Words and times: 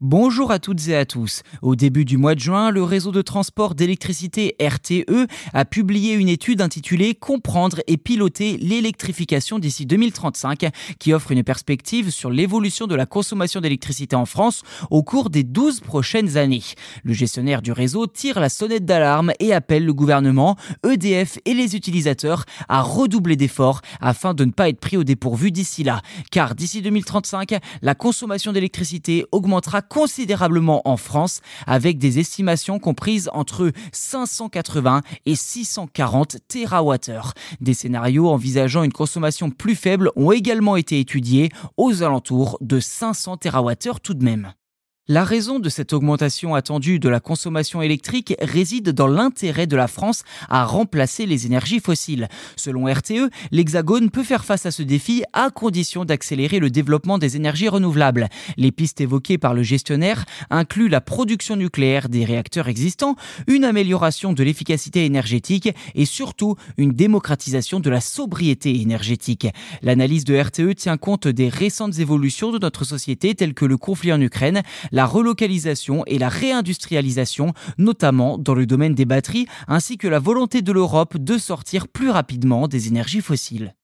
Bonjour 0.00 0.52
à 0.52 0.60
toutes 0.60 0.86
et 0.86 0.94
à 0.94 1.04
tous. 1.04 1.42
Au 1.60 1.74
début 1.74 2.04
du 2.04 2.18
mois 2.18 2.36
de 2.36 2.38
juin, 2.38 2.70
le 2.70 2.84
réseau 2.84 3.10
de 3.10 3.20
transport 3.20 3.74
d'électricité 3.74 4.54
RTE 4.62 5.26
a 5.52 5.64
publié 5.64 6.14
une 6.14 6.28
étude 6.28 6.60
intitulée 6.60 7.16
Comprendre 7.16 7.80
et 7.88 7.96
piloter 7.96 8.58
l'électrification 8.58 9.58
d'ici 9.58 9.86
2035 9.86 10.70
qui 11.00 11.12
offre 11.12 11.32
une 11.32 11.42
perspective 11.42 12.12
sur 12.12 12.30
l'évolution 12.30 12.86
de 12.86 12.94
la 12.94 13.06
consommation 13.06 13.60
d'électricité 13.60 14.14
en 14.14 14.24
France 14.24 14.62
au 14.92 15.02
cours 15.02 15.30
des 15.30 15.42
12 15.42 15.80
prochaines 15.80 16.36
années. 16.36 16.62
Le 17.02 17.12
gestionnaire 17.12 17.60
du 17.60 17.72
réseau 17.72 18.06
tire 18.06 18.38
la 18.38 18.50
sonnette 18.50 18.84
d'alarme 18.84 19.32
et 19.40 19.52
appelle 19.52 19.84
le 19.84 19.94
gouvernement, 19.94 20.54
EDF 20.88 21.40
et 21.44 21.54
les 21.54 21.74
utilisateurs 21.74 22.44
à 22.68 22.82
redoubler 22.82 23.34
d'efforts 23.34 23.80
afin 24.00 24.32
de 24.32 24.44
ne 24.44 24.52
pas 24.52 24.68
être 24.68 24.78
pris 24.78 24.96
au 24.96 25.02
dépourvu 25.02 25.50
d'ici 25.50 25.82
là. 25.82 26.02
Car 26.30 26.54
d'ici 26.54 26.82
2035, 26.82 27.58
la 27.82 27.96
consommation 27.96 28.52
d'électricité 28.52 29.24
augmentera 29.32 29.82
considérablement 29.88 30.82
en 30.88 30.96
France 30.96 31.40
avec 31.66 31.98
des 31.98 32.18
estimations 32.18 32.78
comprises 32.78 33.30
entre 33.32 33.72
580 33.92 35.02
et 35.26 35.34
640 35.34 36.36
TWh. 36.48 37.32
Des 37.60 37.74
scénarios 37.74 38.28
envisageant 38.28 38.82
une 38.82 38.92
consommation 38.92 39.50
plus 39.50 39.74
faible 39.74 40.10
ont 40.16 40.32
également 40.32 40.76
été 40.76 41.00
étudiés 41.00 41.50
aux 41.76 42.02
alentours 42.02 42.58
de 42.60 42.80
500 42.80 43.38
TWh 43.38 44.00
tout 44.02 44.14
de 44.14 44.24
même. 44.24 44.52
La 45.10 45.24
raison 45.24 45.58
de 45.58 45.70
cette 45.70 45.94
augmentation 45.94 46.54
attendue 46.54 46.98
de 46.98 47.08
la 47.08 47.18
consommation 47.18 47.80
électrique 47.80 48.34
réside 48.42 48.90
dans 48.90 49.06
l'intérêt 49.06 49.66
de 49.66 49.74
la 49.74 49.88
France 49.88 50.22
à 50.50 50.66
remplacer 50.66 51.24
les 51.24 51.46
énergies 51.46 51.80
fossiles. 51.80 52.28
Selon 52.56 52.84
RTE, 52.84 53.30
l'Hexagone 53.50 54.10
peut 54.10 54.22
faire 54.22 54.44
face 54.44 54.66
à 54.66 54.70
ce 54.70 54.82
défi 54.82 55.24
à 55.32 55.48
condition 55.48 56.04
d'accélérer 56.04 56.58
le 56.58 56.68
développement 56.68 57.16
des 57.16 57.36
énergies 57.36 57.70
renouvelables. 57.70 58.28
Les 58.58 58.70
pistes 58.70 59.00
évoquées 59.00 59.38
par 59.38 59.54
le 59.54 59.62
gestionnaire 59.62 60.26
incluent 60.50 60.90
la 60.90 61.00
production 61.00 61.56
nucléaire 61.56 62.10
des 62.10 62.26
réacteurs 62.26 62.68
existants, 62.68 63.16
une 63.46 63.64
amélioration 63.64 64.34
de 64.34 64.42
l'efficacité 64.42 65.06
énergétique 65.06 65.70
et 65.94 66.04
surtout 66.04 66.56
une 66.76 66.92
démocratisation 66.92 67.80
de 67.80 67.88
la 67.88 68.02
sobriété 68.02 68.78
énergétique. 68.82 69.46
L'analyse 69.80 70.24
de 70.24 70.38
RTE 70.38 70.74
tient 70.74 70.98
compte 70.98 71.28
des 71.28 71.48
récentes 71.48 71.98
évolutions 71.98 72.52
de 72.52 72.58
notre 72.58 72.84
société 72.84 73.34
telles 73.34 73.54
que 73.54 73.64
le 73.64 73.78
conflit 73.78 74.12
en 74.12 74.20
Ukraine, 74.20 74.60
la 74.98 75.06
relocalisation 75.06 76.02
et 76.08 76.18
la 76.18 76.28
réindustrialisation, 76.28 77.52
notamment 77.78 78.36
dans 78.36 78.54
le 78.54 78.66
domaine 78.66 78.96
des 78.96 79.04
batteries, 79.04 79.46
ainsi 79.68 79.96
que 79.96 80.08
la 80.08 80.18
volonté 80.18 80.60
de 80.60 80.72
l'Europe 80.72 81.16
de 81.16 81.38
sortir 81.38 81.86
plus 81.86 82.10
rapidement 82.10 82.66
des 82.66 82.88
énergies 82.88 83.20
fossiles. 83.20 83.76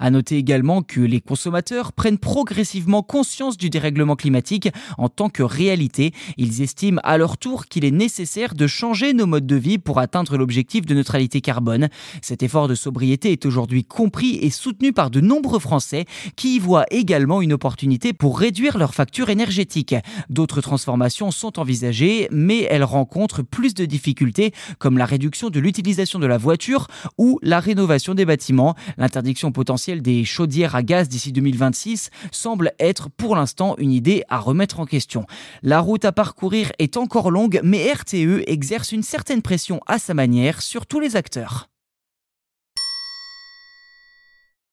À 0.00 0.10
noter 0.10 0.38
également 0.38 0.80
que 0.80 1.00
les 1.00 1.20
consommateurs 1.20 1.92
prennent 1.92 2.16
progressivement 2.16 3.02
conscience 3.02 3.58
du 3.58 3.68
dérèglement 3.68 4.16
climatique 4.16 4.70
en 4.96 5.10
tant 5.10 5.28
que 5.28 5.42
réalité. 5.42 6.12
Ils 6.38 6.62
estiment 6.62 7.02
à 7.04 7.18
leur 7.18 7.36
tour 7.36 7.66
qu'il 7.66 7.84
est 7.84 7.90
nécessaire 7.90 8.54
de 8.54 8.66
changer 8.66 9.12
nos 9.12 9.26
modes 9.26 9.46
de 9.46 9.56
vie 9.56 9.76
pour 9.76 9.98
atteindre 9.98 10.38
l'objectif 10.38 10.86
de 10.86 10.94
neutralité 10.94 11.42
carbone. 11.42 11.90
Cet 12.22 12.42
effort 12.42 12.66
de 12.66 12.74
sobriété 12.74 13.30
est 13.30 13.44
aujourd'hui 13.44 13.84
compris 13.84 14.38
et 14.40 14.48
soutenu 14.48 14.94
par 14.94 15.10
de 15.10 15.20
nombreux 15.20 15.58
Français 15.58 16.06
qui 16.34 16.56
y 16.56 16.58
voient 16.58 16.86
également 16.90 17.42
une 17.42 17.52
opportunité 17.52 18.14
pour 18.14 18.38
réduire 18.38 18.78
leur 18.78 18.94
facture 18.94 19.28
énergétique. 19.28 19.94
D'autres 20.30 20.62
transformations 20.62 21.30
sont 21.30 21.58
envisagées, 21.58 22.26
mais 22.30 22.66
elles 22.70 22.84
rencontrent 22.84 23.42
plus 23.42 23.74
de 23.74 23.84
difficultés 23.84 24.54
comme 24.78 24.96
la 24.96 25.04
réduction 25.04 25.50
de 25.50 25.60
l'utilisation 25.60 26.18
de 26.18 26.26
la 26.26 26.38
voiture 26.38 26.86
ou 27.18 27.38
la 27.42 27.60
rénovation 27.60 28.14
des 28.14 28.24
bâtiments, 28.24 28.74
l'interdiction 28.96 29.52
potentielle 29.52 29.89
des 29.96 30.24
chaudières 30.24 30.74
à 30.74 30.82
gaz 30.82 31.08
d'ici 31.08 31.32
2026 31.32 32.10
semble 32.30 32.72
être 32.78 33.10
pour 33.10 33.34
l'instant 33.36 33.74
une 33.78 33.92
idée 33.92 34.22
à 34.28 34.38
remettre 34.38 34.80
en 34.80 34.86
question. 34.86 35.26
La 35.62 35.80
route 35.80 36.04
à 36.04 36.12
parcourir 36.12 36.72
est 36.78 36.96
encore 36.96 37.30
longue, 37.30 37.60
mais 37.64 37.92
RTE 37.92 38.44
exerce 38.46 38.92
une 38.92 39.02
certaine 39.02 39.42
pression 39.42 39.80
à 39.86 39.98
sa 39.98 40.14
manière 40.14 40.62
sur 40.62 40.86
tous 40.86 41.00
les 41.00 41.16
acteurs. 41.16 41.69